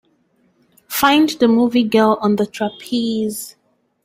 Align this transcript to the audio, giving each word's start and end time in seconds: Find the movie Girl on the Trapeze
Find 0.87 1.29
the 1.29 1.47
movie 1.47 1.83
Girl 1.83 2.17
on 2.23 2.37
the 2.37 2.47
Trapeze 2.47 3.55